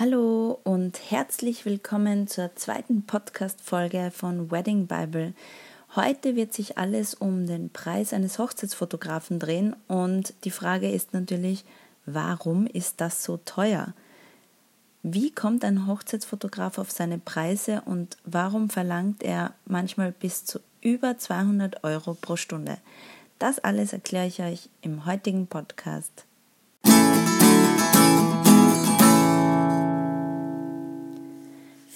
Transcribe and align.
Hallo 0.00 0.60
und 0.62 1.10
herzlich 1.10 1.64
willkommen 1.64 2.28
zur 2.28 2.54
zweiten 2.54 3.02
Podcast-Folge 3.02 4.12
von 4.14 4.48
Wedding 4.48 4.86
Bible. 4.86 5.34
Heute 5.96 6.36
wird 6.36 6.54
sich 6.54 6.78
alles 6.78 7.14
um 7.14 7.48
den 7.48 7.70
Preis 7.70 8.12
eines 8.12 8.38
Hochzeitsfotografen 8.38 9.40
drehen 9.40 9.74
und 9.88 10.34
die 10.44 10.52
Frage 10.52 10.88
ist 10.88 11.14
natürlich, 11.14 11.64
warum 12.06 12.68
ist 12.68 13.00
das 13.00 13.24
so 13.24 13.38
teuer? 13.38 13.92
Wie 15.02 15.32
kommt 15.32 15.64
ein 15.64 15.88
Hochzeitsfotograf 15.88 16.78
auf 16.78 16.92
seine 16.92 17.18
Preise 17.18 17.82
und 17.84 18.18
warum 18.24 18.70
verlangt 18.70 19.24
er 19.24 19.52
manchmal 19.64 20.12
bis 20.12 20.44
zu 20.44 20.60
über 20.80 21.18
200 21.18 21.82
Euro 21.82 22.14
pro 22.14 22.36
Stunde? 22.36 22.78
Das 23.40 23.58
alles 23.58 23.92
erkläre 23.92 24.28
ich 24.28 24.40
euch 24.42 24.68
im 24.80 25.06
heutigen 25.06 25.48
Podcast. 25.48 26.27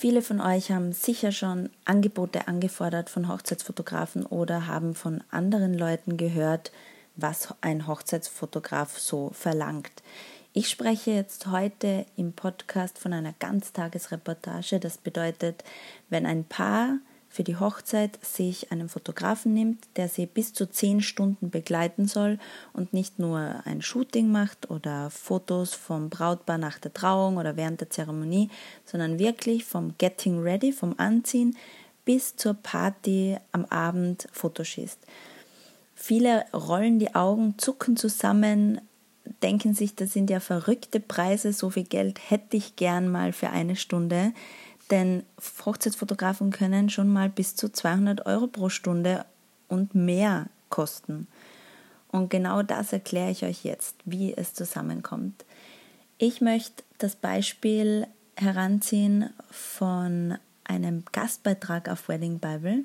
Viele 0.03 0.23
von 0.23 0.41
euch 0.41 0.73
haben 0.73 0.93
sicher 0.93 1.31
schon 1.31 1.71
Angebote 1.85 2.49
angefordert 2.49 3.09
von 3.09 3.29
Hochzeitsfotografen 3.29 4.27
oder 4.27 4.67
haben 4.67 4.97
von 4.97 5.23
anderen 5.31 5.75
Leuten 5.75 6.17
gehört, 6.17 6.73
was 7.15 7.55
ein 7.61 7.87
Hochzeitsfotograf 7.87 8.99
so 8.99 9.31
verlangt. 9.33 9.93
Ich 10.55 10.69
spreche 10.69 11.13
jetzt 11.13 11.47
heute 11.47 12.05
im 12.17 12.33
Podcast 12.33 12.99
von 12.99 13.13
einer 13.13 13.33
Ganztagesreportage. 13.39 14.81
Das 14.81 14.99
bedeutet, 14.99 15.63
wenn 16.11 16.27
ein 16.27 16.43
Paar 16.47 16.97
für 17.33 17.45
die 17.45 17.57
Hochzeit 17.57 18.23
sich 18.23 18.71
einen 18.73 18.91
Fotografen 18.91 19.55
nimmt, 19.55 19.87
der 19.97 20.11
sie 20.11 20.27
bis 20.27 20.53
zu 20.53 20.71
zehn 20.71 21.01
Stunden 21.01 21.49
begleiten 21.49 22.07
soll 22.07 22.39
und 22.75 22.93
nicht 22.93 23.19
nur 23.19 23.63
ein 23.65 23.81
Shooting 23.81 24.31
macht 24.31 24.71
oder 24.71 25.09
Fotos 25.09 25.73
vom 25.73 26.11
Brautpaar 26.11 26.59
nach 26.59 26.79
der 26.79 26.93
Trauung 26.93 27.39
oder 27.39 27.57
während 27.57 27.81
der 27.81 27.89
Zeremonie, 27.89 28.51
sondern 28.85 29.19
wirklich 29.19 29.65
vom 29.65 29.95
Getting 29.97 30.43
Ready, 30.43 30.73
vom 30.73 30.95
Anziehen 30.99 31.57
bis 32.05 32.37
zur 32.37 32.53
Party 32.53 33.39
am 33.51 33.65
Abend 33.65 34.29
Fotoschießt. 34.33 34.99
Viele 35.95 36.45
rollen 36.53 36.99
die 36.99 37.15
Augen, 37.15 37.55
zucken 37.57 37.97
zusammen, 37.97 38.79
denken 39.43 39.73
sich, 39.73 39.95
das 39.95 40.13
sind 40.13 40.29
ja 40.29 40.41
verrückte 40.41 41.01
Preise, 41.01 41.55
so 41.55 41.71
viel 41.71 41.85
Geld 41.85 42.19
hätte 42.29 42.59
ich 42.59 42.77
gern 42.77 43.11
mal 43.11 43.33
für 43.33 43.49
eine 43.49 43.77
Stunde. 43.77 44.35
Denn 44.93 45.25
Hochzeitsfotografen 45.65 46.51
können 46.51 46.91
schon 46.91 47.09
mal 47.11 47.31
bis 47.31 47.57
zu 47.57 47.73
200 47.73 48.27
Euro 48.27 48.47
pro 48.47 48.69
Stunde 48.69 49.25
und 49.67 49.95
mehr 49.95 50.49
kosten. 50.69 51.27
Und 52.09 52.29
genau 52.29 52.63
das 52.63 52.93
erkläre 52.93 53.31
ich 53.31 53.43
euch 53.43 53.65
jetzt, 53.65 53.97
wie 54.05 54.35
es 54.37 54.53
zusammenkommt. 54.53 55.47
Ich 56.19 56.43
möchte 56.43 56.85
das 56.99 57.17
Beispiel 57.17 58.07
heranziehen 58.37 59.31
von 59.51 60.37
einem 60.65 61.05
Gastbeitrag 61.11 61.89
auf 61.89 62.09
Wedding 62.09 62.39
Bible. 62.39 62.85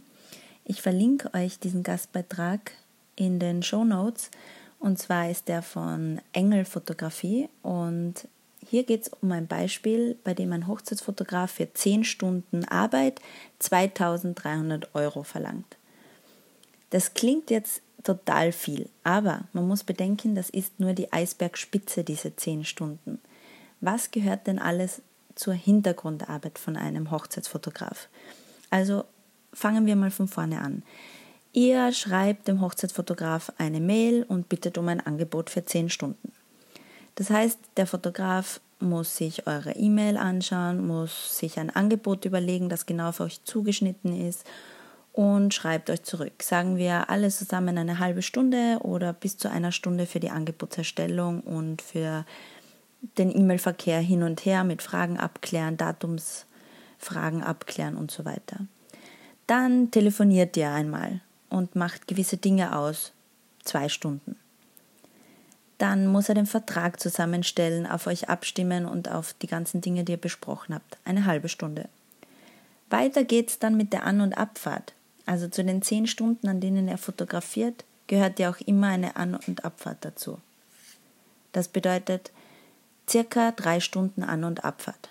Ich 0.64 0.82
verlinke 0.82 1.34
euch 1.34 1.60
diesen 1.60 1.84
Gastbeitrag 1.84 2.72
in 3.18 3.38
den 3.38 3.64
Show 3.64 3.84
Notes. 3.84 4.32
Und 4.80 4.98
zwar 4.98 5.30
ist 5.30 5.50
der 5.50 5.62
von 5.62 6.22
Engel 6.32 6.64
Fotografie 6.64 7.50
und 7.64 8.30
hier 8.70 8.84
geht 8.84 9.04
es 9.04 9.12
um 9.22 9.32
ein 9.32 9.48
Beispiel, 9.48 10.18
bei 10.24 10.34
dem 10.34 10.52
ein 10.52 10.68
Hochzeitsfotograf 10.68 11.52
für 11.52 11.74
10 11.74 12.04
Stunden 12.04 12.66
Arbeit 12.66 13.22
2300 13.60 14.94
Euro 14.94 15.24
verlangt. 15.24 15.78
Das 16.90 17.14
klingt 17.14 17.50
jetzt 17.50 17.82
total 18.04 18.52
viel, 18.52 18.90
aber 19.04 19.42
man 19.54 19.68
muss 19.68 19.84
bedenken, 19.84 20.36
das 20.36 20.50
ist 20.50 20.80
nur 20.80 20.94
die 20.94 21.12
Eisbergspitze, 21.12 22.04
diese 22.04 22.36
10 22.36 22.64
Stunden. 22.66 23.20
Was 23.82 24.12
gehört 24.12 24.48
denn 24.48 24.60
alles 24.60 25.02
zur 25.36 25.54
Hintergrundarbeit 25.54 26.58
von 26.58 26.78
einem 26.78 27.12
Hochzeitsfotograf? 27.12 28.08
Also 28.70 29.04
fangen 29.54 29.86
wir 29.86 29.96
mal 29.96 30.12
von 30.12 30.28
vorne 30.28 30.62
an. 30.62 30.84
Ihr 31.54 31.92
schreibt 31.92 32.48
dem 32.48 32.62
Hochzeitsfotograf 32.62 33.52
eine 33.58 33.80
Mail 33.80 34.24
und 34.24 34.50
bittet 34.50 34.78
um 34.78 34.88
ein 34.88 35.00
Angebot 35.00 35.50
für 35.50 35.66
10 35.66 35.90
Stunden. 35.90 36.32
Das 37.18 37.32
heißt, 37.32 37.58
der 37.78 37.88
Fotograf 37.88 38.62
muss 38.80 39.18
sich 39.18 39.48
eure 39.48 39.72
E-Mail 39.72 40.18
anschauen, 40.18 40.86
muss 40.86 41.40
sich 41.40 41.60
ein 41.60 41.76
Angebot 41.76 42.26
überlegen, 42.26 42.70
das 42.70 42.86
genau 42.86 43.12
für 43.12 43.24
euch 43.24 43.44
zugeschnitten 43.44 44.28
ist 44.28 44.46
und 45.14 45.52
schreibt 45.52 45.90
euch 45.90 46.04
zurück. 46.04 46.44
Sagen 46.44 46.78
wir 46.78 47.10
alle 47.10 47.30
zusammen 47.30 47.80
eine 47.80 47.98
halbe 47.98 48.22
Stunde 48.22 48.78
oder 48.82 49.14
bis 49.14 49.36
zu 49.36 49.50
einer 49.50 49.72
Stunde 49.72 50.06
für 50.06 50.20
die 50.20 50.30
Angebotserstellung 50.30 51.42
und 51.42 51.82
für 51.82 52.24
den 53.18 53.36
E-Mail-Verkehr 53.36 54.00
hin 54.00 54.22
und 54.22 54.46
her 54.46 54.64
mit 54.64 54.84
Fragen 54.84 55.18
abklären, 55.18 55.76
Datumsfragen 55.76 57.42
abklären 57.42 57.98
und 57.98 58.12
so 58.12 58.26
weiter. 58.26 58.60
Dann 59.48 59.90
telefoniert 59.90 60.56
ihr 60.56 60.70
einmal 60.70 61.22
und 61.50 61.76
macht 61.76 62.08
gewisse 62.08 62.38
Dinge 62.38 62.78
aus. 62.78 63.12
Zwei 63.64 63.90
Stunden. 63.90 64.36
Dann 65.78 66.08
muss 66.08 66.30
er 66.30 66.36
den 66.36 66.48
Vertrag 66.48 67.00
zusammenstellen, 67.00 67.86
auf 67.86 68.08
euch 68.08 68.30
abstimmen 68.30 68.86
und 68.86 69.12
auf 69.12 69.34
die 69.34 69.48
ganzen 69.48 69.82
Dinge, 69.82 70.04
die 70.04 70.14
ihr 70.14 70.18
besprochen 70.18 70.74
habt. 70.74 70.98
Eine 71.06 71.26
halbe 71.26 71.50
Stunde. 71.50 71.88
Weiter 72.90 73.24
geht's 73.24 73.60
dann 73.60 73.78
mit 73.78 73.94
der 73.94 74.06
An- 74.06 74.22
und 74.22 74.38
Abfahrt. 74.38 74.94
Also 75.26 75.48
zu 75.48 75.64
den 75.64 75.82
zehn 75.82 76.08
Stunden, 76.08 76.48
an 76.48 76.62
denen 76.62 76.88
er 76.88 76.98
fotografiert, 76.98 77.84
gehört 78.08 78.40
ja 78.40 78.50
auch 78.50 78.60
immer 78.62 78.88
eine 78.88 79.18
An- 79.18 79.36
und 79.36 79.66
Abfahrt 79.66 79.98
dazu. 80.02 80.40
Das 81.52 81.68
bedeutet 81.68 82.32
circa 83.10 83.52
drei 83.52 83.80
Stunden 83.80 84.24
An- 84.24 84.46
und 84.46 84.64
Abfahrt. 84.64 85.10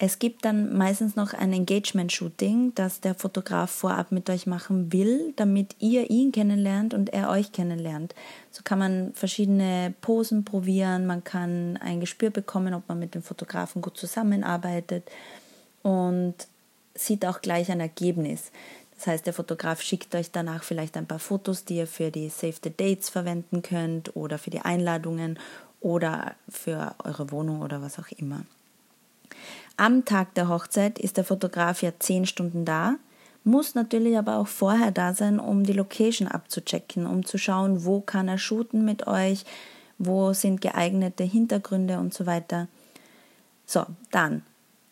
Es 0.00 0.20
gibt 0.20 0.44
dann 0.44 0.76
meistens 0.76 1.16
noch 1.16 1.34
ein 1.34 1.52
Engagement-Shooting, 1.52 2.72
das 2.76 3.00
der 3.00 3.16
Fotograf 3.16 3.68
vorab 3.68 4.12
mit 4.12 4.30
euch 4.30 4.46
machen 4.46 4.92
will, 4.92 5.32
damit 5.34 5.74
ihr 5.80 6.08
ihn 6.08 6.30
kennenlernt 6.30 6.94
und 6.94 7.12
er 7.12 7.28
euch 7.30 7.50
kennenlernt. 7.50 8.14
So 8.52 8.62
kann 8.62 8.78
man 8.78 9.12
verschiedene 9.14 9.92
Posen 10.00 10.44
probieren, 10.44 11.06
man 11.06 11.24
kann 11.24 11.78
ein 11.78 11.98
Gespür 11.98 12.30
bekommen, 12.30 12.74
ob 12.74 12.88
man 12.88 13.00
mit 13.00 13.16
dem 13.16 13.24
Fotografen 13.24 13.82
gut 13.82 13.96
zusammenarbeitet 13.96 15.10
und 15.82 16.34
sieht 16.94 17.26
auch 17.26 17.40
gleich 17.40 17.68
ein 17.72 17.80
Ergebnis. 17.80 18.52
Das 18.96 19.08
heißt, 19.08 19.26
der 19.26 19.32
Fotograf 19.32 19.82
schickt 19.82 20.14
euch 20.14 20.30
danach 20.30 20.62
vielleicht 20.62 20.96
ein 20.96 21.06
paar 21.06 21.18
Fotos, 21.18 21.64
die 21.64 21.76
ihr 21.76 21.88
für 21.88 22.12
die 22.12 22.28
Save 22.28 22.54
the 22.62 22.72
Dates 22.76 23.08
verwenden 23.08 23.62
könnt 23.62 24.14
oder 24.14 24.38
für 24.38 24.50
die 24.50 24.60
Einladungen 24.60 25.40
oder 25.80 26.36
für 26.48 26.94
eure 27.02 27.32
Wohnung 27.32 27.62
oder 27.62 27.82
was 27.82 27.98
auch 27.98 28.08
immer. 28.16 28.44
Am 29.76 30.04
Tag 30.04 30.34
der 30.34 30.48
Hochzeit 30.48 30.98
ist 30.98 31.16
der 31.16 31.24
Fotograf 31.24 31.82
ja 31.82 31.92
zehn 31.98 32.26
Stunden 32.26 32.64
da, 32.64 32.96
muss 33.44 33.74
natürlich 33.74 34.18
aber 34.18 34.36
auch 34.36 34.48
vorher 34.48 34.90
da 34.90 35.14
sein, 35.14 35.38
um 35.38 35.64
die 35.64 35.72
Location 35.72 36.28
abzuchecken, 36.28 37.06
um 37.06 37.24
zu 37.24 37.38
schauen, 37.38 37.84
wo 37.84 38.00
kann 38.00 38.28
er 38.28 38.38
shooten 38.38 38.84
mit 38.84 39.06
euch, 39.06 39.44
wo 39.96 40.32
sind 40.32 40.60
geeignete 40.60 41.24
Hintergründe 41.24 41.98
und 41.98 42.12
so 42.12 42.26
weiter. 42.26 42.68
So, 43.66 43.86
dann 44.10 44.42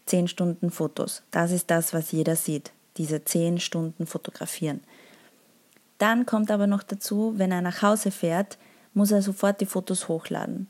zehn 0.07 0.29
Stunden 0.29 0.71
Fotos. 0.71 1.23
Das 1.31 1.51
ist 1.51 1.71
das, 1.71 1.93
was 1.93 2.13
jeder 2.13 2.37
sieht. 2.37 2.73
Diese 2.97 3.25
zehn 3.25 3.59
Stunden 3.59 4.07
fotografieren. 4.07 4.81
Dann 5.99 6.27
kommt 6.27 6.51
aber 6.51 6.67
noch 6.67 6.83
dazu, 6.83 7.35
wenn 7.37 7.53
er 7.53 7.63
nach 7.63 7.83
Hause 7.83 8.11
fährt, 8.11 8.59
muss 8.95 9.11
er 9.11 9.23
sofort 9.23 9.61
die 9.61 9.67
Fotos 9.67 10.09
hochladen 10.09 10.69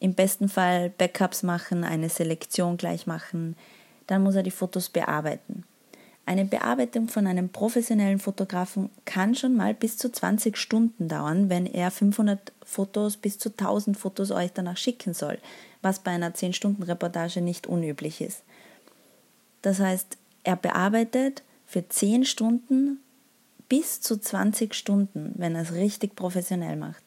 im 0.00 0.14
besten 0.14 0.48
Fall 0.48 0.90
Backups 0.90 1.42
machen, 1.42 1.84
eine 1.84 2.08
Selektion 2.08 2.76
gleich 2.76 3.06
machen, 3.06 3.56
dann 4.06 4.22
muss 4.22 4.34
er 4.34 4.42
die 4.42 4.50
Fotos 4.50 4.88
bearbeiten. 4.88 5.64
Eine 6.28 6.44
Bearbeitung 6.44 7.08
von 7.08 7.26
einem 7.26 7.48
professionellen 7.48 8.18
Fotografen 8.18 8.90
kann 9.06 9.34
schon 9.34 9.56
mal 9.56 9.72
bis 9.72 9.96
zu 9.96 10.12
20 10.12 10.58
Stunden 10.58 11.08
dauern, 11.08 11.48
wenn 11.48 11.64
er 11.64 11.90
500 11.90 12.52
Fotos 12.64 13.16
bis 13.16 13.38
zu 13.38 13.48
1000 13.48 13.96
Fotos 13.96 14.30
euch 14.30 14.52
danach 14.52 14.76
schicken 14.76 15.14
soll, 15.14 15.38
was 15.80 16.00
bei 16.00 16.10
einer 16.10 16.34
10-Stunden-Reportage 16.34 17.40
nicht 17.40 17.66
unüblich 17.66 18.20
ist. 18.20 18.42
Das 19.62 19.80
heißt, 19.80 20.18
er 20.44 20.56
bearbeitet 20.56 21.42
für 21.66 21.88
10 21.88 22.26
Stunden 22.26 23.00
bis 23.68 24.02
zu 24.02 24.18
20 24.18 24.74
Stunden, 24.74 25.32
wenn 25.36 25.54
er 25.54 25.62
es 25.62 25.72
richtig 25.72 26.14
professionell 26.14 26.76
macht. 26.76 27.02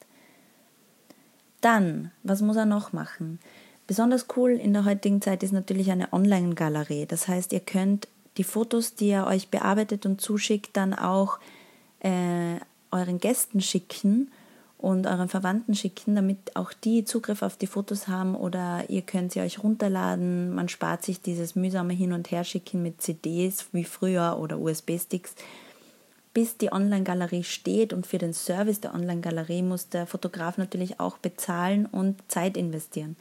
Dann, 1.61 2.11
was 2.23 2.41
muss 2.41 2.57
er 2.57 2.65
noch 2.65 2.91
machen? 2.91 3.39
Besonders 3.87 4.25
cool 4.35 4.51
in 4.51 4.73
der 4.73 4.85
heutigen 4.85 5.21
Zeit 5.21 5.43
ist 5.43 5.51
natürlich 5.51 5.91
eine 5.91 6.11
Online-Galerie. 6.13 7.05
Das 7.05 7.27
heißt, 7.27 7.53
ihr 7.53 7.59
könnt 7.59 8.07
die 8.37 8.43
Fotos, 8.43 8.95
die 8.95 9.09
er 9.09 9.27
euch 9.27 9.49
bearbeitet 9.49 10.05
und 10.05 10.21
zuschickt, 10.21 10.75
dann 10.77 10.93
auch 10.93 11.39
äh, 11.99 12.55
euren 12.91 13.19
Gästen 13.19 13.61
schicken 13.61 14.31
und 14.77 15.05
euren 15.05 15.29
Verwandten 15.29 15.75
schicken, 15.75 16.15
damit 16.15 16.55
auch 16.55 16.73
die 16.73 17.05
Zugriff 17.05 17.43
auf 17.43 17.55
die 17.55 17.67
Fotos 17.67 18.07
haben 18.07 18.35
oder 18.35 18.89
ihr 18.89 19.03
könnt 19.03 19.31
sie 19.31 19.41
euch 19.41 19.63
runterladen. 19.63 20.53
Man 20.55 20.69
spart 20.69 21.03
sich 21.03 21.21
dieses 21.21 21.55
mühsame 21.55 21.93
Hin- 21.93 22.13
und 22.13 22.31
Herschicken 22.31 22.81
mit 22.81 23.01
CDs 23.01 23.67
wie 23.73 23.83
früher 23.83 24.37
oder 24.39 24.57
USB-Sticks 24.57 25.35
bis 26.33 26.57
die 26.57 26.71
Online-Galerie 26.71 27.43
steht 27.43 27.93
und 27.93 28.07
für 28.07 28.17
den 28.17 28.33
Service 28.33 28.79
der 28.79 28.93
Online-Galerie 28.93 29.63
muss 29.63 29.89
der 29.89 30.07
Fotograf 30.07 30.57
natürlich 30.57 30.99
auch 30.99 31.17
bezahlen 31.17 31.85
und 31.85 32.19
Zeit 32.29 32.57
investieren. 32.57 33.17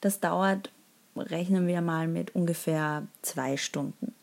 Das 0.00 0.20
dauert 0.20 0.70
rechnen 1.16 1.66
wir 1.66 1.80
mal 1.80 2.08
mit 2.08 2.34
ungefähr 2.34 3.06
zwei 3.22 3.56
Stunden. 3.56 4.14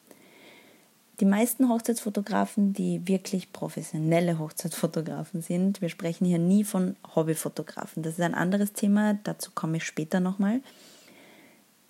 Die 1.19 1.25
meisten 1.25 1.69
Hochzeitsfotografen, 1.69 2.73
die 2.73 3.07
wirklich 3.07 3.53
professionelle 3.53 4.39
Hochzeitsfotografen 4.39 5.43
sind, 5.43 5.79
wir 5.79 5.89
sprechen 5.89 6.25
hier 6.25 6.39
nie 6.39 6.63
von 6.63 6.95
Hobbyfotografen. 7.15 8.01
Das 8.01 8.13
ist 8.13 8.21
ein 8.21 8.33
anderes 8.33 8.73
Thema, 8.73 9.19
dazu 9.23 9.51
komme 9.53 9.77
ich 9.77 9.83
später 9.83 10.19
nochmal. 10.19 10.61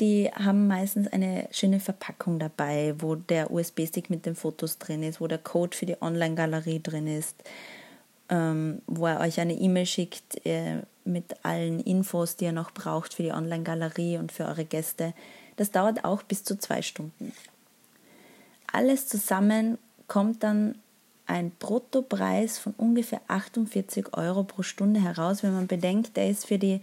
Die 0.02 0.30
haben 0.34 0.68
meistens 0.68 1.08
eine 1.08 1.48
schöne 1.52 1.80
Verpackung 1.80 2.40
dabei, 2.40 2.96
wo 2.98 3.16
der 3.16 3.52
USB-Stick 3.52 4.10
mit 4.10 4.26
den 4.26 4.36
Fotos 4.36 4.78
drin 4.78 5.04
ist, 5.04 5.22
wo 5.22 5.28
der 5.28 5.38
Code 5.38 5.78
für 5.78 5.86
die 5.86 6.02
Online-Galerie 6.02 6.82
drin 6.82 7.08
ist, 7.08 7.36
ähm, 8.30 8.82
wo 8.88 9.06
er 9.06 9.22
euch 9.22 9.40
eine 9.40 9.54
E-Mail 9.54 9.86
schickt 9.86 10.46
äh, 10.46 10.82
mit 11.06 11.46
allen 11.46 11.80
Infos, 11.80 12.36
die 12.36 12.46
ihr 12.46 12.52
noch 12.52 12.72
braucht 12.72 13.14
für 13.14 13.24
die 13.24 13.32
Online-Galerie 13.32 14.18
und 14.18 14.34
für 14.34 14.46
eure 14.46 14.66
Gäste. 14.66 15.14
Das 15.56 15.72
dauert 15.72 16.04
auch 16.04 16.24
bis 16.24 16.44
zu 16.44 16.58
zwei 16.58 16.82
Stunden 16.82 17.32
alles 18.72 19.08
zusammen 19.08 19.78
kommt 20.08 20.44
dann 20.44 20.76
ein 21.26 21.52
Bruttopreis 21.52 22.60
von 22.60 22.74
ungefähr 22.78 23.22
48 23.28 24.18
Euro 24.18 24.44
pro 24.44 24.64
Stunde 24.64 25.02
heraus, 25.02 25.44
wenn 25.44 25.54
man 25.54 25.68
bedenkt, 25.68 26.18
der 26.18 26.30
ist 26.30 26.48
für 26.48 26.58
die 26.58 26.82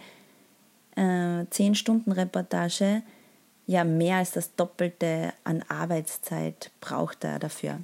äh, 0.96 1.44
10-Stunden-Reportage 1.44 3.02
ja 3.66 3.84
mehr 3.84 4.16
als 4.16 4.32
das 4.32 4.54
Doppelte 4.56 5.32
an 5.44 5.62
Arbeitszeit 5.68 6.70
braucht 6.80 7.22
er 7.24 7.38
dafür. 7.38 7.78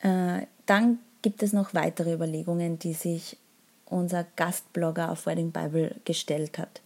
Äh, 0.00 0.46
dann 0.66 0.98
gibt 1.22 1.42
es 1.42 1.52
noch 1.52 1.74
weitere 1.74 2.14
Überlegungen, 2.14 2.78
die 2.78 2.92
sich 2.94 3.36
unser 3.86 4.24
Gastblogger 4.36 5.10
auf 5.10 5.26
Wedding 5.26 5.50
Bible 5.50 5.96
gestellt 6.04 6.58
hat. 6.58 6.80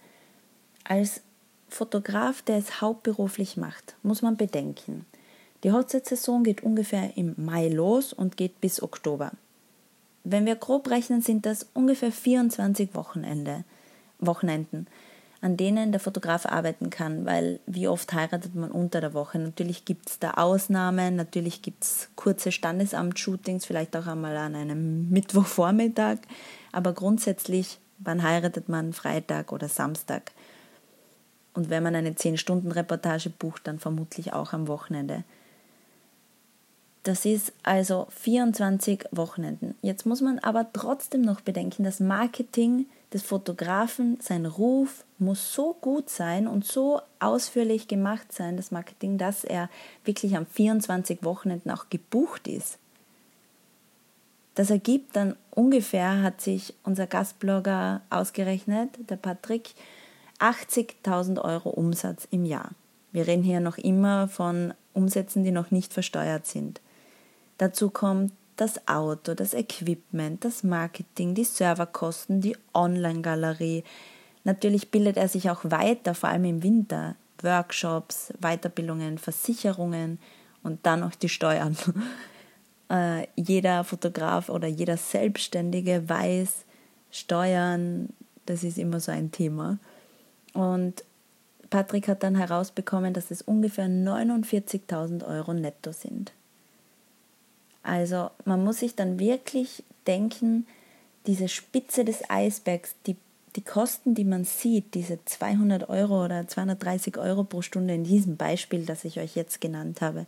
Als 0.84 1.20
Fotograf, 1.68 2.42
der 2.42 2.58
es 2.58 2.80
hauptberuflich 2.80 3.56
macht, 3.56 3.96
muss 4.02 4.22
man 4.22 4.36
bedenken. 4.36 5.06
Die 5.64 5.72
Hochzeitssaison 5.72 6.44
geht 6.44 6.62
ungefähr 6.62 7.16
im 7.16 7.34
Mai 7.36 7.68
los 7.68 8.12
und 8.12 8.36
geht 8.36 8.60
bis 8.60 8.82
Oktober. 8.82 9.32
Wenn 10.24 10.46
wir 10.46 10.56
grob 10.56 10.88
rechnen, 10.88 11.20
sind 11.20 11.44
das 11.44 11.66
ungefähr 11.74 12.10
24 12.10 12.94
Wochenende, 12.94 13.64
Wochenenden, 14.18 14.86
an 15.42 15.58
denen 15.58 15.92
der 15.92 16.00
Fotograf 16.00 16.46
arbeiten 16.46 16.88
kann, 16.88 17.26
weil 17.26 17.60
wie 17.66 17.88
oft 17.88 18.10
heiratet 18.14 18.54
man 18.54 18.70
unter 18.70 19.02
der 19.02 19.12
Woche? 19.12 19.38
Natürlich 19.38 19.84
gibt 19.84 20.08
es 20.08 20.18
da 20.18 20.32
Ausnahmen, 20.32 21.16
natürlich 21.16 21.60
gibt 21.60 21.84
es 21.84 22.08
kurze 22.16 22.52
Standesamt-Shootings, 22.52 23.66
vielleicht 23.66 23.94
auch 23.94 24.06
einmal 24.06 24.34
an 24.38 24.54
einem 24.54 25.10
Mittwochvormittag, 25.10 26.16
aber 26.72 26.94
grundsätzlich, 26.94 27.78
wann 27.98 28.22
heiratet 28.22 28.70
man? 28.70 28.94
Freitag 28.94 29.52
oder 29.52 29.68
Samstag? 29.68 30.32
Und 31.52 31.68
wenn 31.68 31.82
man 31.82 31.94
eine 31.94 32.12
10-Stunden-Reportage 32.12 33.28
bucht, 33.28 33.66
dann 33.66 33.78
vermutlich 33.78 34.32
auch 34.32 34.54
am 34.54 34.68
Wochenende. 34.68 35.22
Das 37.04 37.26
ist 37.26 37.52
also 37.62 38.06
24 38.16 39.04
Wochenenden. 39.10 39.74
Jetzt 39.82 40.06
muss 40.06 40.22
man 40.22 40.38
aber 40.38 40.72
trotzdem 40.72 41.20
noch 41.20 41.42
bedenken, 41.42 41.84
das 41.84 42.00
Marketing 42.00 42.86
des 43.12 43.22
Fotografen, 43.22 44.18
sein 44.22 44.46
Ruf 44.46 45.04
muss 45.18 45.52
so 45.52 45.76
gut 45.82 46.08
sein 46.08 46.48
und 46.48 46.64
so 46.64 47.02
ausführlich 47.20 47.88
gemacht 47.88 48.32
sein, 48.32 48.56
das 48.56 48.70
Marketing, 48.70 49.18
dass 49.18 49.44
er 49.44 49.68
wirklich 50.06 50.34
am 50.34 50.46
24 50.46 51.22
Wochenenden 51.22 51.70
auch 51.70 51.90
gebucht 51.90 52.48
ist. 52.48 52.78
Das 54.54 54.70
ergibt 54.70 55.14
dann 55.14 55.36
ungefähr, 55.50 56.22
hat 56.22 56.40
sich 56.40 56.72
unser 56.84 57.06
Gastblogger 57.06 58.00
ausgerechnet, 58.08 58.88
der 59.10 59.16
Patrick, 59.16 59.74
80.000 60.38 61.38
Euro 61.42 61.68
Umsatz 61.68 62.26
im 62.30 62.46
Jahr. 62.46 62.70
Wir 63.12 63.26
reden 63.26 63.42
hier 63.42 63.60
noch 63.60 63.76
immer 63.76 64.26
von 64.26 64.72
Umsätzen, 64.94 65.44
die 65.44 65.52
noch 65.52 65.70
nicht 65.70 65.92
versteuert 65.92 66.46
sind. 66.46 66.80
Dazu 67.58 67.90
kommt 67.90 68.32
das 68.56 68.86
Auto, 68.88 69.34
das 69.34 69.54
Equipment, 69.54 70.44
das 70.44 70.62
Marketing, 70.62 71.34
die 71.34 71.44
Serverkosten, 71.44 72.40
die 72.40 72.56
Online-Galerie. 72.72 73.84
Natürlich 74.44 74.90
bildet 74.90 75.16
er 75.16 75.28
sich 75.28 75.50
auch 75.50 75.64
weiter, 75.64 76.14
vor 76.14 76.28
allem 76.28 76.44
im 76.44 76.62
Winter. 76.62 77.16
Workshops, 77.42 78.32
Weiterbildungen, 78.40 79.18
Versicherungen 79.18 80.18
und 80.62 80.86
dann 80.86 81.00
noch 81.00 81.14
die 81.14 81.28
Steuern. 81.28 81.76
äh, 82.90 83.26
jeder 83.36 83.84
Fotograf 83.84 84.48
oder 84.48 84.68
jeder 84.68 84.96
Selbstständige 84.96 86.08
weiß, 86.08 86.64
Steuern, 87.10 88.08
das 88.46 88.64
ist 88.64 88.78
immer 88.78 89.00
so 89.00 89.12
ein 89.12 89.30
Thema. 89.30 89.78
Und 90.52 91.04
Patrick 91.70 92.08
hat 92.08 92.22
dann 92.22 92.36
herausbekommen, 92.36 93.14
dass 93.14 93.30
es 93.30 93.42
ungefähr 93.42 93.86
49.000 93.86 95.26
Euro 95.26 95.54
netto 95.54 95.92
sind. 95.92 96.32
Also 97.84 98.30
man 98.44 98.64
muss 98.64 98.80
sich 98.80 98.96
dann 98.96 99.20
wirklich 99.20 99.84
denken, 100.06 100.66
diese 101.26 101.48
Spitze 101.48 102.04
des 102.04 102.28
Eisbergs, 102.28 102.96
die, 103.06 103.16
die 103.56 103.62
Kosten, 103.62 104.14
die 104.14 104.24
man 104.24 104.44
sieht, 104.44 104.94
diese 104.94 105.24
200 105.24 105.88
Euro 105.88 106.24
oder 106.24 106.48
230 106.48 107.18
Euro 107.18 107.44
pro 107.44 107.62
Stunde 107.62 107.94
in 107.94 108.04
diesem 108.04 108.36
Beispiel, 108.36 108.84
das 108.84 109.04
ich 109.04 109.20
euch 109.20 109.36
jetzt 109.36 109.60
genannt 109.60 110.00
habe, 110.00 110.26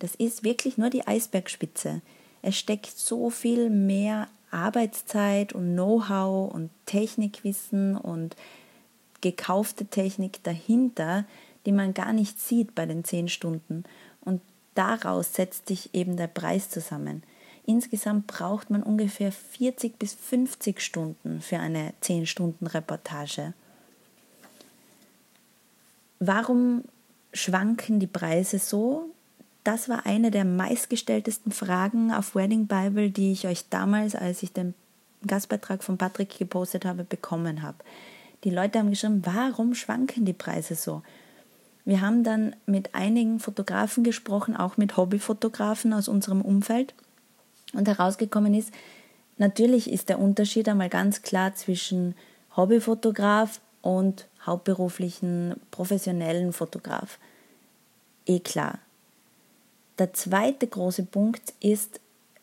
das 0.00 0.14
ist 0.14 0.44
wirklich 0.44 0.76
nur 0.76 0.90
die 0.90 1.06
Eisbergspitze. 1.06 2.02
Es 2.42 2.56
steckt 2.56 2.86
so 2.98 3.30
viel 3.30 3.70
mehr 3.70 4.28
Arbeitszeit 4.50 5.52
und 5.52 5.72
Know-how 5.72 6.52
und 6.52 6.70
Technikwissen 6.86 7.96
und 7.96 8.36
gekaufte 9.20 9.86
Technik 9.86 10.42
dahinter, 10.44 11.24
die 11.64 11.72
man 11.72 11.94
gar 11.94 12.12
nicht 12.12 12.40
sieht 12.40 12.74
bei 12.74 12.86
den 12.86 13.04
10 13.04 13.28
Stunden. 13.28 13.84
Und 14.20 14.40
daraus 14.76 15.34
setzt 15.34 15.68
sich 15.68 15.94
eben 15.94 16.16
der 16.16 16.28
Preis 16.28 16.70
zusammen. 16.70 17.22
Insgesamt 17.64 18.28
braucht 18.28 18.70
man 18.70 18.82
ungefähr 18.82 19.32
40 19.32 19.98
bis 19.98 20.14
50 20.14 20.80
Stunden 20.80 21.40
für 21.40 21.58
eine 21.58 21.92
10 22.00 22.26
Stunden 22.26 22.66
Reportage. 22.66 23.54
Warum 26.20 26.84
schwanken 27.32 27.98
die 27.98 28.06
Preise 28.06 28.58
so? 28.58 29.10
Das 29.64 29.88
war 29.88 30.06
eine 30.06 30.30
der 30.30 30.44
meistgestelltesten 30.44 31.50
Fragen 31.50 32.12
auf 32.12 32.36
Wedding 32.36 32.68
Bible, 32.68 33.10
die 33.10 33.32
ich 33.32 33.48
euch 33.48 33.68
damals, 33.68 34.14
als 34.14 34.44
ich 34.44 34.52
den 34.52 34.74
Gastbeitrag 35.26 35.82
von 35.82 35.98
Patrick 35.98 36.38
gepostet 36.38 36.84
habe, 36.84 37.02
bekommen 37.02 37.62
habe. 37.62 37.78
Die 38.44 38.50
Leute 38.50 38.78
haben 38.78 38.90
geschrieben, 38.90 39.22
warum 39.24 39.74
schwanken 39.74 40.24
die 40.24 40.32
Preise 40.32 40.76
so? 40.76 41.02
Wir 41.86 42.00
haben 42.00 42.24
dann 42.24 42.56
mit 42.66 42.94
einigen 42.96 43.38
Fotografen 43.38 44.02
gesprochen, 44.02 44.56
auch 44.56 44.76
mit 44.76 44.96
Hobbyfotografen 44.96 45.92
aus 45.92 46.08
unserem 46.08 46.42
Umfeld. 46.42 46.94
Und 47.72 47.86
herausgekommen 47.86 48.54
ist, 48.54 48.72
natürlich 49.38 49.90
ist 49.90 50.08
der 50.08 50.18
Unterschied 50.18 50.68
einmal 50.68 50.88
ganz 50.88 51.22
klar 51.22 51.54
zwischen 51.54 52.16
Hobbyfotograf 52.56 53.60
und 53.82 54.26
hauptberuflichen 54.44 55.54
professionellen 55.70 56.52
Fotograf. 56.52 57.18
Eh 58.26 58.40
klar. 58.40 58.80
Der 59.98 60.12
zweite 60.12 60.66
große 60.66 61.04
Punkt 61.04 61.54
ist, 61.60 62.00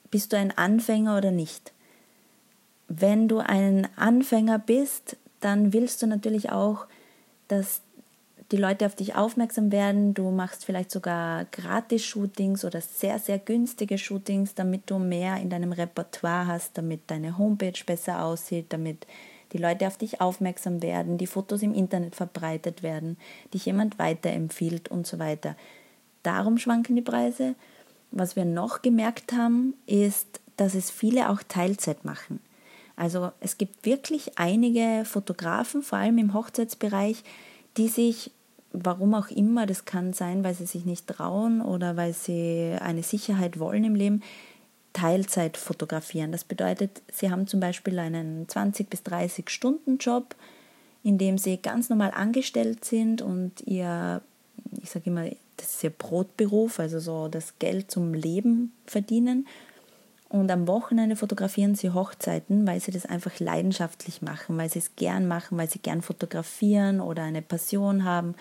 bist 0.09 0.31
du 0.31 0.37
ein 0.37 0.57
Anfänger 0.57 1.17
oder 1.17 1.31
nicht? 1.31 1.73
Wenn 2.87 3.27
du 3.27 3.39
ein 3.39 3.89
Anfänger 3.97 4.57
bist, 4.57 5.17
dann 5.41 5.73
willst 5.73 6.01
du 6.01 6.07
natürlich 6.07 6.51
auch, 6.51 6.85
dass 7.49 7.81
die 8.53 8.57
Leute 8.57 8.85
auf 8.85 8.93
dich 8.93 9.15
aufmerksam 9.15 9.71
werden. 9.71 10.13
Du 10.13 10.29
machst 10.29 10.63
vielleicht 10.63 10.91
sogar 10.91 11.45
Gratis-Shootings 11.45 12.63
oder 12.63 12.81
sehr, 12.81 13.17
sehr 13.17 13.39
günstige 13.39 13.97
Shootings, 13.97 14.53
damit 14.53 14.91
du 14.91 14.99
mehr 14.99 15.37
in 15.37 15.49
deinem 15.49 15.71
Repertoire 15.71 16.45
hast, 16.45 16.77
damit 16.77 17.01
deine 17.07 17.39
Homepage 17.39 17.83
besser 17.83 18.23
aussieht, 18.23 18.67
damit 18.69 19.07
die 19.53 19.57
Leute 19.57 19.87
auf 19.87 19.97
dich 19.97 20.21
aufmerksam 20.21 20.83
werden, 20.83 21.17
die 21.17 21.25
Fotos 21.25 21.63
im 21.63 21.73
Internet 21.73 22.15
verbreitet 22.15 22.83
werden, 22.83 23.17
dich 23.55 23.65
jemand 23.65 23.97
weiterempfiehlt 23.97 24.87
und 24.87 25.07
so 25.07 25.17
weiter. 25.17 25.55
Darum 26.21 26.59
schwanken 26.59 26.95
die 26.95 27.01
Preise. 27.01 27.55
Was 28.11 28.35
wir 28.35 28.45
noch 28.45 28.83
gemerkt 28.83 29.33
haben, 29.33 29.73
ist, 29.87 30.41
dass 30.57 30.75
es 30.75 30.91
viele 30.91 31.31
auch 31.31 31.41
Teilzeit 31.41 32.05
machen. 32.05 32.39
Also 32.95 33.31
es 33.39 33.57
gibt 33.57 33.83
wirklich 33.83 34.37
einige 34.37 35.05
Fotografen, 35.05 35.81
vor 35.81 35.97
allem 35.97 36.19
im 36.19 36.35
Hochzeitsbereich, 36.35 37.23
die 37.77 37.87
sich, 37.87 38.31
warum 38.73 39.13
auch 39.13 39.29
immer, 39.29 39.65
das 39.65 39.85
kann 39.85 40.13
sein, 40.13 40.43
weil 40.43 40.55
sie 40.55 40.65
sich 40.65 40.85
nicht 40.85 41.07
trauen 41.07 41.61
oder 41.61 41.95
weil 41.95 42.13
sie 42.13 42.75
eine 42.79 43.03
Sicherheit 43.03 43.59
wollen 43.59 43.83
im 43.83 43.95
Leben, 43.95 44.23
Teilzeit 44.91 45.57
fotografieren. 45.57 46.31
Das 46.31 46.43
bedeutet, 46.43 47.01
sie 47.11 47.31
haben 47.31 47.47
zum 47.47 47.59
Beispiel 47.59 47.97
einen 47.99 48.47
20 48.47 48.89
bis 48.89 49.03
30 49.03 49.49
Stunden 49.49 49.97
Job, 49.97 50.35
in 51.03 51.17
dem 51.17 51.37
sie 51.37 51.57
ganz 51.57 51.89
normal 51.89 52.11
angestellt 52.11 52.85
sind 52.85 53.21
und 53.21 53.61
ihr, 53.65 54.21
ich 54.81 54.89
sage 54.89 55.09
immer, 55.09 55.25
das 55.57 55.75
ist 55.75 55.83
ihr 55.83 55.89
Brotberuf, 55.91 56.79
also 56.79 56.99
so 56.99 57.27
das 57.27 57.59
Geld 57.59 57.91
zum 57.91 58.13
Leben 58.13 58.73
verdienen 58.85 59.47
Und 60.33 60.49
am 60.49 60.67
Wochenende 60.67 61.15
fotografieren 61.15 61.75
sie 61.75 61.91
Hochzeiten, 61.91 62.65
weil 62.65 62.79
sie 62.79 62.89
das 62.89 63.05
einfach 63.05 63.39
leidenschaftlich 63.39 64.23
machen, 64.23 64.57
weil 64.57 64.67
sie 64.67 64.79
es 64.79 64.95
gern 64.95 65.27
machen, 65.27 65.59
weil 65.59 65.69
sie 65.69 65.77
gern 65.77 66.01
fotografieren 66.01 67.01
oder 67.01 67.21
eine 67.21 67.43
Passion 67.43 68.03
haben 68.03 68.33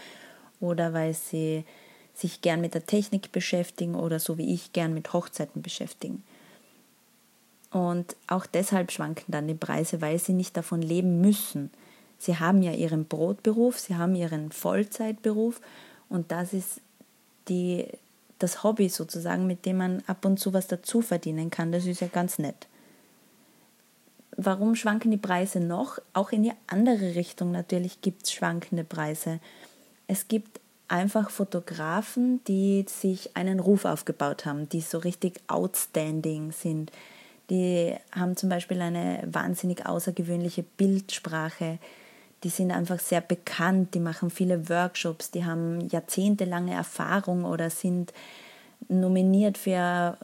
oder 0.58 0.94
weil 0.94 1.12
sie 1.12 1.66
sich 2.14 2.40
gern 2.40 2.62
mit 2.62 2.72
der 2.72 2.86
Technik 2.86 3.30
beschäftigen 3.30 3.94
oder 3.94 4.20
so 4.20 4.38
wie 4.38 4.54
ich 4.54 4.72
gern 4.72 4.94
mit 4.94 5.12
Hochzeiten 5.12 5.60
beschäftigen. 5.60 6.24
Und 7.70 8.16
auch 8.26 8.46
deshalb 8.46 8.90
schwanken 8.90 9.30
dann 9.30 9.46
die 9.46 9.52
Preise, 9.52 10.00
weil 10.00 10.18
sie 10.18 10.32
nicht 10.32 10.56
davon 10.56 10.80
leben 10.80 11.20
müssen. 11.20 11.70
Sie 12.16 12.38
haben 12.38 12.62
ja 12.62 12.72
ihren 12.72 13.04
Brotberuf, 13.04 13.78
sie 13.78 13.96
haben 13.96 14.14
ihren 14.14 14.50
Vollzeitberuf 14.50 15.60
und 16.08 16.32
das 16.32 16.54
ist 16.54 16.80
die, 17.48 17.86
das 18.42 18.62
Hobby 18.62 18.88
sozusagen, 18.88 19.46
mit 19.46 19.66
dem 19.66 19.78
man 19.78 20.02
ab 20.06 20.24
und 20.24 20.38
zu 20.38 20.52
was 20.52 20.66
dazu 20.66 21.00
verdienen 21.02 21.50
kann. 21.50 21.72
Das 21.72 21.86
ist 21.86 22.00
ja 22.00 22.08
ganz 22.08 22.38
nett. 22.38 22.66
Warum 24.36 24.74
schwanken 24.74 25.10
die 25.10 25.18
Preise 25.18 25.60
noch? 25.60 25.98
Auch 26.14 26.32
in 26.32 26.42
die 26.42 26.52
andere 26.66 27.14
Richtung 27.14 27.52
natürlich 27.52 28.00
gibt 28.00 28.24
es 28.24 28.32
schwankende 28.32 28.84
Preise. 28.84 29.40
Es 30.06 30.26
gibt 30.28 30.60
einfach 30.88 31.30
Fotografen, 31.30 32.42
die 32.44 32.84
sich 32.88 33.36
einen 33.36 33.60
Ruf 33.60 33.84
aufgebaut 33.84 34.44
haben, 34.44 34.68
die 34.68 34.80
so 34.80 34.98
richtig 34.98 35.40
outstanding 35.48 36.52
sind. 36.52 36.92
Die 37.50 37.94
haben 38.12 38.36
zum 38.36 38.48
Beispiel 38.48 38.80
eine 38.80 39.22
wahnsinnig 39.26 39.86
außergewöhnliche 39.86 40.62
Bildsprache. 40.62 41.78
Die 42.44 42.48
sind 42.48 42.72
einfach 42.72 42.98
sehr 42.98 43.20
bekannt, 43.20 43.94
die 43.94 44.00
machen 44.00 44.30
viele 44.30 44.68
Workshops, 44.68 45.30
die 45.30 45.44
haben 45.44 45.88
jahrzehntelange 45.88 46.74
Erfahrung 46.74 47.44
oder 47.44 47.70
sind 47.70 48.12
nominiert 48.88 49.58
für 49.58 50.16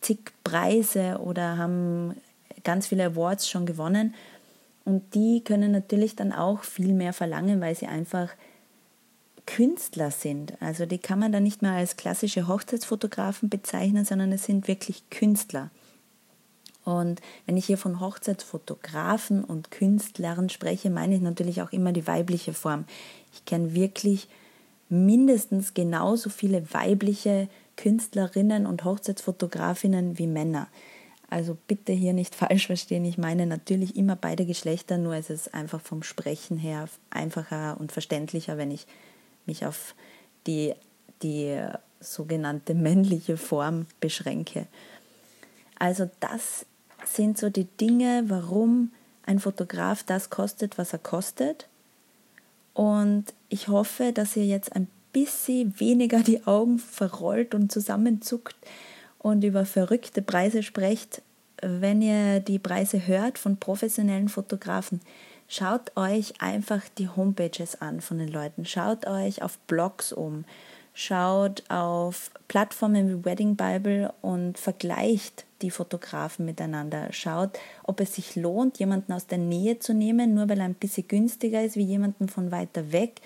zig 0.00 0.18
Preise 0.44 1.18
oder 1.18 1.56
haben 1.56 2.14
ganz 2.64 2.88
viele 2.88 3.06
Awards 3.06 3.48
schon 3.48 3.66
gewonnen. 3.66 4.14
Und 4.84 5.14
die 5.14 5.42
können 5.44 5.72
natürlich 5.72 6.16
dann 6.16 6.32
auch 6.32 6.62
viel 6.62 6.92
mehr 6.92 7.12
verlangen, 7.12 7.60
weil 7.60 7.74
sie 7.74 7.86
einfach 7.86 8.30
Künstler 9.46 10.10
sind. 10.10 10.54
Also 10.60 10.86
die 10.86 10.98
kann 10.98 11.18
man 11.18 11.32
dann 11.32 11.42
nicht 11.42 11.62
mehr 11.62 11.72
als 11.72 11.96
klassische 11.96 12.48
Hochzeitsfotografen 12.48 13.48
bezeichnen, 13.48 14.04
sondern 14.04 14.32
es 14.32 14.44
sind 14.44 14.68
wirklich 14.68 15.08
Künstler. 15.10 15.70
Und 16.84 17.20
wenn 17.46 17.56
ich 17.56 17.66
hier 17.66 17.78
von 17.78 18.00
Hochzeitsfotografen 18.00 19.44
und 19.44 19.70
Künstlern 19.70 20.48
spreche, 20.48 20.90
meine 20.90 21.14
ich 21.14 21.20
natürlich 21.20 21.62
auch 21.62 21.72
immer 21.72 21.92
die 21.92 22.06
weibliche 22.06 22.52
Form. 22.52 22.84
Ich 23.32 23.44
kenne 23.44 23.74
wirklich 23.74 24.28
mindestens 24.88 25.74
genauso 25.74 26.30
viele 26.30 26.72
weibliche 26.72 27.48
Künstlerinnen 27.76 28.66
und 28.66 28.84
Hochzeitsfotografinnen 28.84 30.18
wie 30.18 30.26
Männer. 30.26 30.68
Also 31.30 31.56
bitte 31.68 31.92
hier 31.92 32.12
nicht 32.12 32.34
falsch 32.34 32.66
verstehen. 32.66 33.04
Ich 33.04 33.16
meine 33.16 33.46
natürlich 33.46 33.96
immer 33.96 34.16
beide 34.16 34.44
Geschlechter, 34.44 34.98
nur 34.98 35.14
es 35.14 35.30
ist 35.30 35.54
einfach 35.54 35.80
vom 35.80 36.02
Sprechen 36.02 36.58
her 36.58 36.88
einfacher 37.10 37.76
und 37.78 37.92
verständlicher, 37.92 38.58
wenn 38.58 38.70
ich 38.70 38.86
mich 39.46 39.64
auf 39.64 39.94
die, 40.46 40.74
die 41.22 41.62
sogenannte 42.00 42.74
männliche 42.74 43.36
Form 43.36 43.86
beschränke. 44.00 44.66
Also 45.78 46.10
das 46.20 46.66
sind 47.14 47.38
so 47.38 47.50
die 47.50 47.64
Dinge, 47.64 48.24
warum 48.28 48.92
ein 49.26 49.38
Fotograf 49.38 50.02
das 50.02 50.30
kostet, 50.30 50.78
was 50.78 50.92
er 50.92 50.98
kostet. 50.98 51.68
Und 52.74 53.26
ich 53.48 53.68
hoffe, 53.68 54.12
dass 54.12 54.36
ihr 54.36 54.46
jetzt 54.46 54.74
ein 54.74 54.88
bisschen 55.12 55.78
weniger 55.78 56.20
die 56.20 56.46
Augen 56.46 56.78
verrollt 56.78 57.54
und 57.54 57.70
zusammenzuckt 57.72 58.56
und 59.18 59.44
über 59.44 59.66
verrückte 59.66 60.22
Preise 60.22 60.62
sprecht, 60.62 61.22
wenn 61.62 62.00
ihr 62.00 62.40
die 62.40 62.58
Preise 62.58 63.06
hört 63.06 63.38
von 63.38 63.56
professionellen 63.58 64.28
Fotografen. 64.28 65.00
Schaut 65.46 65.96
euch 65.96 66.40
einfach 66.40 66.82
die 66.96 67.08
Homepages 67.08 67.80
an 67.82 68.00
von 68.00 68.18
den 68.18 68.28
Leuten. 68.28 68.64
Schaut 68.64 69.06
euch 69.06 69.42
auf 69.42 69.58
Blogs 69.66 70.12
um. 70.12 70.44
Schaut 70.94 71.64
auf 71.68 72.30
Plattformen 72.48 73.08
wie 73.08 73.24
Wedding 73.24 73.56
Bible 73.56 74.12
und 74.22 74.58
vergleicht 74.58 75.44
die 75.62 75.70
Fotografen 75.70 76.44
miteinander. 76.44 77.12
Schaut, 77.12 77.58
ob 77.84 78.00
es 78.00 78.14
sich 78.14 78.36
lohnt, 78.36 78.78
jemanden 78.78 79.12
aus 79.12 79.26
der 79.26 79.38
Nähe 79.38 79.78
zu 79.78 79.94
nehmen, 79.94 80.34
nur 80.34 80.48
weil 80.48 80.58
er 80.58 80.64
ein 80.64 80.74
bisschen 80.74 81.08
günstiger 81.08 81.62
ist 81.62 81.76
wie 81.76 81.84
jemanden 81.84 82.28
von 82.28 82.50
weiter 82.50 82.92
weg. 82.92 83.20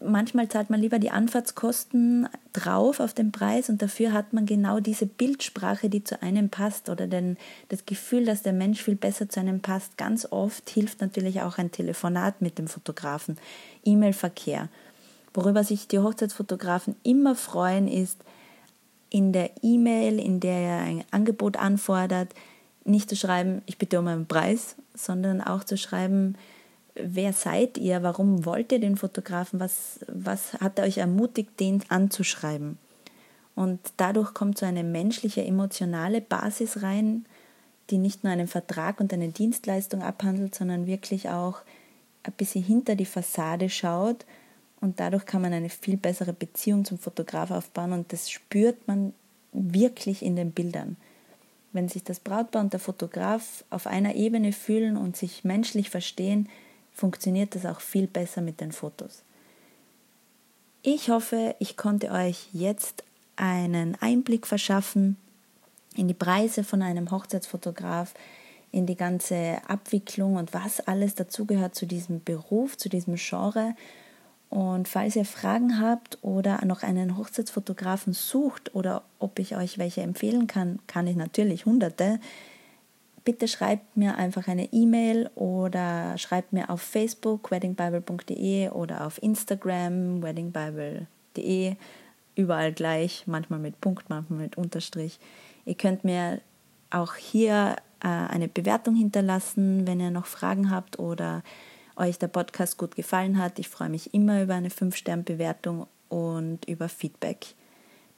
Manchmal 0.00 0.48
zahlt 0.48 0.70
man 0.70 0.80
lieber 0.80 0.98
die 0.98 1.10
Anfahrtskosten 1.10 2.28
drauf 2.52 3.00
auf 3.00 3.14
den 3.14 3.32
Preis 3.32 3.68
und 3.68 3.82
dafür 3.82 4.12
hat 4.12 4.32
man 4.32 4.46
genau 4.46 4.80
diese 4.80 5.06
Bildsprache, 5.06 5.88
die 5.88 6.02
zu 6.02 6.20
einem 6.22 6.48
passt 6.48 6.88
oder 6.88 7.06
den, 7.06 7.36
das 7.68 7.86
Gefühl, 7.86 8.24
dass 8.24 8.42
der 8.42 8.54
Mensch 8.54 8.82
viel 8.82 8.96
besser 8.96 9.28
zu 9.28 9.40
einem 9.40 9.60
passt. 9.60 9.96
Ganz 9.96 10.26
oft 10.30 10.68
hilft 10.70 11.00
natürlich 11.00 11.42
auch 11.42 11.58
ein 11.58 11.70
Telefonat 11.70 12.40
mit 12.42 12.58
dem 12.58 12.66
Fotografen, 12.66 13.38
E-Mail-Verkehr. 13.84 14.68
Worüber 15.34 15.62
sich 15.62 15.86
die 15.86 15.98
Hochzeitsfotografen 15.98 16.96
immer 17.04 17.34
freuen, 17.34 17.86
ist, 17.86 18.18
in 19.10 19.32
der 19.32 19.50
E-Mail, 19.62 20.18
in 20.18 20.40
der 20.40 20.58
er 20.58 20.78
ein 20.80 21.04
Angebot 21.10 21.56
anfordert, 21.56 22.34
nicht 22.84 23.08
zu 23.08 23.16
schreiben, 23.16 23.62
ich 23.66 23.78
bitte 23.78 23.98
um 23.98 24.06
einen 24.06 24.26
Preis, 24.26 24.76
sondern 24.94 25.40
auch 25.40 25.64
zu 25.64 25.76
schreiben, 25.76 26.36
wer 26.94 27.32
seid 27.32 27.78
ihr, 27.78 28.02
warum 28.02 28.44
wollt 28.44 28.72
ihr 28.72 28.80
den 28.80 28.96
Fotografen, 28.96 29.60
was, 29.60 30.00
was 30.08 30.54
hat 30.54 30.80
euch 30.80 30.98
ermutigt, 30.98 31.60
den 31.60 31.82
anzuschreiben. 31.88 32.78
Und 33.54 33.80
dadurch 33.96 34.34
kommt 34.34 34.58
so 34.58 34.66
eine 34.66 34.84
menschliche, 34.84 35.44
emotionale 35.44 36.20
Basis 36.20 36.82
rein, 36.82 37.26
die 37.90 37.98
nicht 37.98 38.24
nur 38.24 38.32
einen 38.32 38.48
Vertrag 38.48 39.00
und 39.00 39.12
eine 39.12 39.28
Dienstleistung 39.28 40.02
abhandelt, 40.02 40.54
sondern 40.54 40.86
wirklich 40.86 41.28
auch 41.28 41.60
ein 42.22 42.32
bisschen 42.32 42.62
hinter 42.62 42.94
die 42.94 43.06
Fassade 43.06 43.68
schaut 43.68 44.24
und 44.80 45.00
dadurch 45.00 45.26
kann 45.26 45.42
man 45.42 45.52
eine 45.52 45.68
viel 45.68 45.96
bessere 45.96 46.32
Beziehung 46.32 46.84
zum 46.84 46.98
Fotograf 46.98 47.50
aufbauen 47.50 47.92
und 47.92 48.12
das 48.12 48.30
spürt 48.30 48.86
man 48.86 49.12
wirklich 49.52 50.22
in 50.22 50.36
den 50.36 50.52
Bildern. 50.52 50.96
Wenn 51.72 51.88
sich 51.88 52.04
das 52.04 52.20
Brautpaar 52.20 52.62
und 52.62 52.72
der 52.72 52.80
Fotograf 52.80 53.64
auf 53.70 53.86
einer 53.86 54.14
Ebene 54.14 54.52
fühlen 54.52 54.96
und 54.96 55.16
sich 55.16 55.44
menschlich 55.44 55.90
verstehen, 55.90 56.48
funktioniert 56.92 57.54
das 57.54 57.66
auch 57.66 57.80
viel 57.80 58.06
besser 58.06 58.40
mit 58.40 58.60
den 58.60 58.72
Fotos. 58.72 59.22
Ich 60.82 61.10
hoffe, 61.10 61.54
ich 61.58 61.76
konnte 61.76 62.10
euch 62.10 62.48
jetzt 62.52 63.04
einen 63.36 63.96
Einblick 64.00 64.46
verschaffen 64.46 65.16
in 65.96 66.08
die 66.08 66.14
Preise 66.14 66.64
von 66.64 66.82
einem 66.82 67.10
Hochzeitsfotograf, 67.10 68.14
in 68.70 68.86
die 68.86 68.96
ganze 68.96 69.58
Abwicklung 69.66 70.36
und 70.36 70.54
was 70.54 70.80
alles 70.80 71.14
dazugehört 71.14 71.74
zu 71.74 71.86
diesem 71.86 72.22
Beruf, 72.22 72.76
zu 72.76 72.88
diesem 72.88 73.16
Genre 73.16 73.74
und 74.50 74.88
falls 74.88 75.14
ihr 75.14 75.26
Fragen 75.26 75.78
habt 75.80 76.18
oder 76.22 76.64
noch 76.64 76.82
einen 76.82 77.18
Hochzeitsfotografen 77.18 78.14
sucht 78.14 78.74
oder 78.74 79.02
ob 79.18 79.38
ich 79.38 79.56
euch 79.56 79.78
welche 79.78 80.00
empfehlen 80.00 80.46
kann, 80.46 80.78
kann 80.86 81.06
ich 81.06 81.16
natürlich 81.16 81.66
hunderte. 81.66 82.18
Bitte 83.24 83.46
schreibt 83.46 83.94
mir 83.96 84.16
einfach 84.16 84.48
eine 84.48 84.72
E-Mail 84.72 85.28
oder 85.34 86.16
schreibt 86.16 86.54
mir 86.54 86.70
auf 86.70 86.80
Facebook 86.80 87.50
weddingbible.de 87.50 88.70
oder 88.70 89.06
auf 89.06 89.22
Instagram 89.22 90.22
weddingbible.de. 90.22 91.76
Überall 92.34 92.72
gleich, 92.72 93.24
manchmal 93.26 93.58
mit 93.58 93.82
Punkt, 93.82 94.08
manchmal 94.08 94.38
mit 94.38 94.56
Unterstrich. 94.56 95.18
Ihr 95.66 95.74
könnt 95.74 96.04
mir 96.04 96.40
auch 96.88 97.16
hier 97.16 97.76
äh, 98.00 98.08
eine 98.08 98.48
Bewertung 98.48 98.94
hinterlassen, 98.94 99.86
wenn 99.86 100.00
ihr 100.00 100.10
noch 100.10 100.24
Fragen 100.24 100.70
habt 100.70 100.98
oder 100.98 101.42
euch 101.98 102.18
der 102.18 102.28
Podcast 102.28 102.78
gut 102.78 102.96
gefallen 102.96 103.38
hat. 103.38 103.58
Ich 103.58 103.68
freue 103.68 103.88
mich 103.88 104.14
immer 104.14 104.42
über 104.42 104.54
eine 104.54 104.70
5-Stern-Bewertung 104.70 105.86
und 106.08 106.66
über 106.66 106.88
Feedback. 106.88 107.54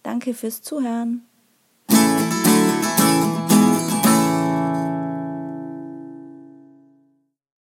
Danke 0.02 0.34
fürs 0.34 0.62
Zuhören. 0.62 1.22